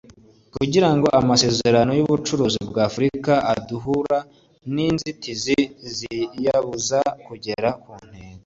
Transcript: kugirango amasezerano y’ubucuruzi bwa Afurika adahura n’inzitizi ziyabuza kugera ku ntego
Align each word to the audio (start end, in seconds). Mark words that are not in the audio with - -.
kugirango 0.55 1.07
amasezerano 1.19 1.91
y’ubucuruzi 1.97 2.61
bwa 2.69 2.81
Afurika 2.89 3.33
adahura 3.53 4.17
n’inzitizi 4.73 5.57
ziyabuza 5.95 6.99
kugera 7.27 7.69
ku 7.81 7.91
ntego 8.07 8.39